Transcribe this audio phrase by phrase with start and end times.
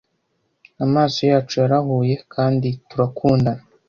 [0.85, 3.63] amaso yacu yarahuye kandi turakundana